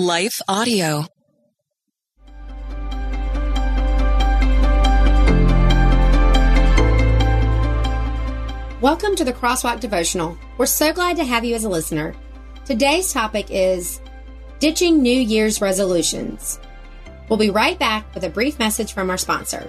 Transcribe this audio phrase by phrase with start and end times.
[0.00, 1.06] Life Audio.
[8.80, 10.38] Welcome to the Crosswalk Devotional.
[10.56, 12.14] We're so glad to have you as a listener.
[12.64, 14.00] Today's topic is
[14.60, 16.60] Ditching New Year's Resolutions.
[17.28, 19.68] We'll be right back with a brief message from our sponsor.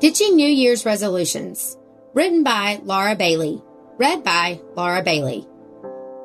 [0.00, 1.76] Ditching New Year's Resolutions.
[2.14, 3.62] Written by Laura Bailey.
[3.98, 5.46] Read by Laura Bailey.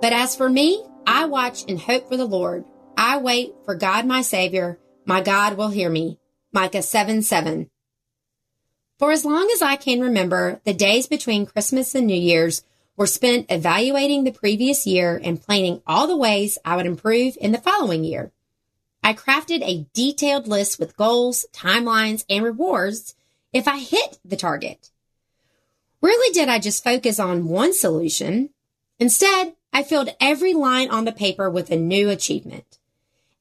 [0.02, 2.64] But as for me, I watch and hope for the Lord.
[2.96, 4.80] I wait for God my Savior.
[5.03, 6.19] My God will hear me.
[6.53, 7.69] Micah 7 7.
[8.97, 12.64] For as long as I can remember, the days between Christmas and New Year's
[12.96, 17.52] were spent evaluating the previous year and planning all the ways I would improve in
[17.52, 18.31] the following year.
[19.03, 23.16] I crafted a detailed list with goals, timelines, and rewards
[23.56, 24.92] if I hit the target.
[26.02, 28.50] Rarely did I just focus on one solution.
[29.00, 32.80] Instead, I filled every line on the paper with a new achievement.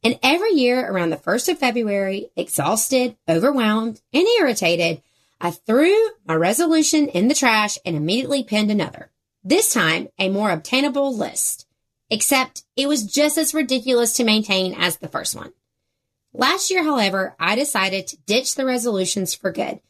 [0.04, 5.02] And every year around the 1st of February, exhausted, overwhelmed, and irritated,
[5.40, 9.10] I threw my resolution in the trash and immediately penned another.
[9.42, 11.66] This time, a more obtainable list.
[12.08, 15.54] Except it was just as ridiculous to maintain as the first one.
[16.32, 19.80] Last year, however, I decided to ditch the resolutions for good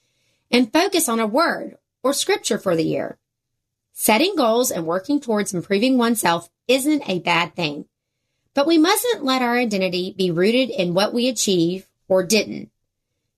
[0.51, 3.19] and focus on a word or scripture for the year.
[3.93, 7.87] Setting goals and working towards improving oneself isn't a bad thing,
[8.55, 12.71] but we mustn't let our identity be rooted in what we achieve or didn't.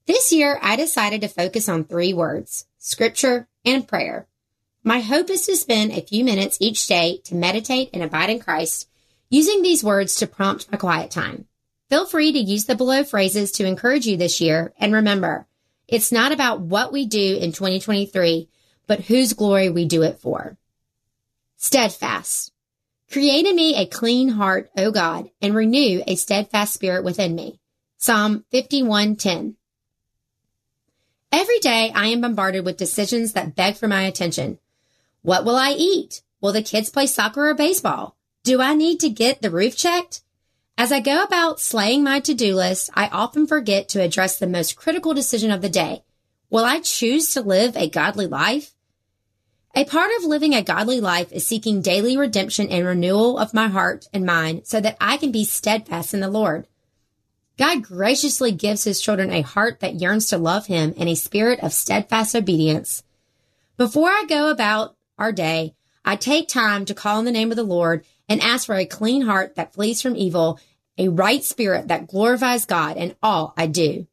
[0.07, 4.27] This year, I decided to focus on three words, scripture and prayer.
[4.85, 8.39] My hope is to spend a few minutes each day to meditate and abide in
[8.39, 8.89] Christ,
[9.29, 11.47] using these words to prompt my quiet time.
[11.91, 15.47] Feel free to use the below phrases to encourage you this year, and remember,
[15.89, 18.49] it's not about what we do in 2023,
[18.87, 20.57] but whose glory we do it for.
[21.57, 22.53] Steadfast.
[23.11, 27.61] Create in me a clean heart, O God, and renew a steadfast spirit within me.
[27.99, 29.55] Psalm 51:10.
[31.33, 34.59] Every day I am bombarded with decisions that beg for my attention.
[35.23, 36.23] What will I eat?
[36.41, 38.17] Will the kids play soccer or baseball?
[38.43, 40.23] Do I need to get the roof checked?
[40.79, 44.77] As I go about slaying my to-do list, I often forget to address the most
[44.77, 46.05] critical decision of the day.
[46.51, 48.75] Will I choose to live a godly life?
[49.75, 53.69] A part of living a godly life is seeking daily redemption and renewal of my
[53.69, 56.67] heart and mind so that I can be steadfast in the Lord.
[57.57, 61.59] God graciously gives his children a heart that yearns to love him and a spirit
[61.61, 63.03] of steadfast obedience.
[63.79, 65.75] Before I go about our day,
[66.05, 68.87] I take time to call on the name of the Lord and ask for a
[68.87, 70.59] clean heart that flees from evil,
[70.99, 74.07] a right spirit that glorifies God in all I do.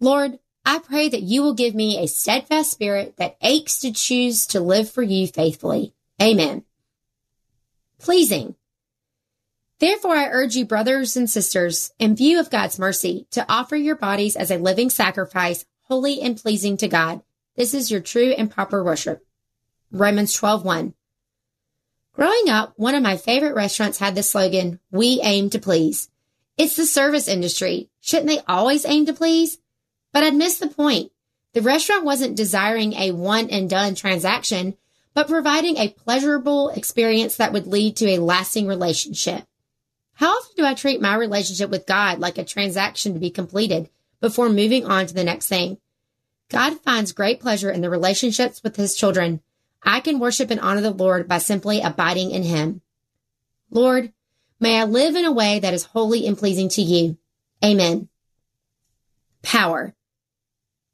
[0.00, 4.46] Lord, I pray that you will give me a steadfast spirit that aches to choose
[4.48, 5.94] to live for you faithfully.
[6.20, 6.64] Amen.
[7.98, 8.54] Pleasing.
[9.78, 13.96] Therefore, I urge you, brothers and sisters, in view of God's mercy, to offer your
[13.96, 17.22] bodies as a living sacrifice, holy and pleasing to God.
[17.56, 19.26] This is your true and proper worship.
[19.90, 20.94] Romans 12, 1.
[22.14, 26.08] Growing up, one of my favorite restaurants had the slogan, We aim to please.
[26.56, 27.90] It's the service industry.
[28.00, 29.58] Shouldn't they always aim to please?
[30.12, 31.10] But I'd missed the point.
[31.54, 34.76] The restaurant wasn't desiring a one and done transaction,
[35.12, 39.44] but providing a pleasurable experience that would lead to a lasting relationship.
[40.14, 43.90] How often do I treat my relationship with God like a transaction to be completed
[44.20, 45.78] before moving on to the next thing?
[46.48, 49.40] God finds great pleasure in the relationships with his children.
[49.84, 52.80] I can worship and honor the Lord by simply abiding in him.
[53.70, 54.12] Lord,
[54.58, 57.18] may I live in a way that is holy and pleasing to you.
[57.62, 58.08] Amen.
[59.42, 59.94] Power.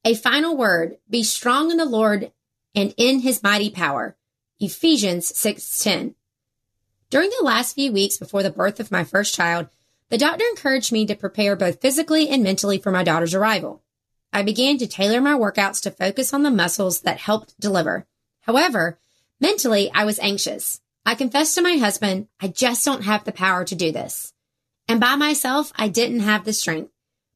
[0.05, 2.33] A final word, be strong in the Lord
[2.75, 4.17] and in his mighty power.
[4.59, 6.15] Ephesians 6:10.
[7.11, 9.69] During the last few weeks before the birth of my first child,
[10.11, 13.83] the doctor encouraged me to prepare both physically and mentally for my daughter's arrival.
[14.33, 18.07] I began to tailor my workouts to focus on the muscles that helped deliver.
[18.43, 18.99] However,
[19.41, 20.81] mentally, I was anxious.
[21.05, 24.33] I confessed to my husband, I just don't have the power to do this.
[24.89, 26.93] And by myself, I didn't have the strength.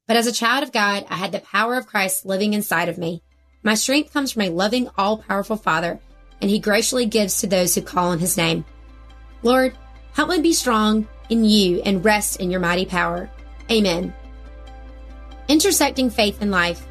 [0.06, 2.98] But as a child of God, I had the power of Christ living inside of
[2.98, 3.22] me.
[3.62, 5.98] My strength comes from a loving, all powerful Father,
[6.42, 8.64] and He graciously gives to those who call on His name.
[9.42, 9.76] Lord,
[10.12, 13.30] help me be strong in you and rest in your mighty power.
[13.70, 14.12] Amen.
[15.48, 16.86] Intersecting faith and life.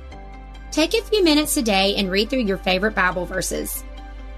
[0.72, 3.84] Take a few minutes a day and read through your favorite Bible verses.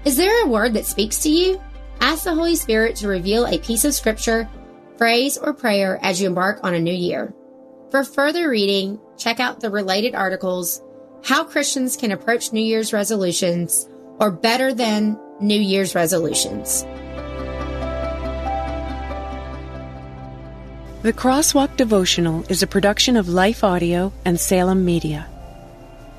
[0.06, 1.60] Is there a word that speaks to you?
[2.00, 4.48] Ask the Holy Spirit to reveal a piece of scripture,
[4.98, 7.34] phrase, or prayer as you embark on a new year.
[7.90, 10.80] For further reading, check out the related articles,
[11.24, 13.88] How Christians Can Approach New Year's Resolutions,
[14.20, 16.82] or Better Than New Year's Resolutions.
[21.02, 25.26] The Crosswalk Devotional is a production of Life Audio and Salem Media.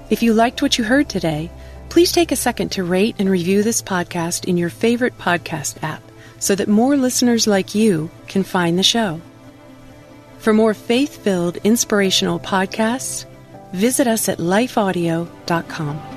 [0.09, 1.49] If you liked what you heard today,
[1.89, 6.03] please take a second to rate and review this podcast in your favorite podcast app
[6.39, 9.21] so that more listeners like you can find the show.
[10.39, 13.25] For more faith filled, inspirational podcasts,
[13.73, 16.16] visit us at lifeaudio.com.